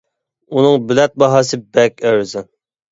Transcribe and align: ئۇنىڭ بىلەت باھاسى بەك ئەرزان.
ئۇنىڭ 0.55 0.79
بىلەت 0.93 1.15
باھاسى 1.25 1.63
بەك 1.79 2.05
ئەرزان. 2.09 2.55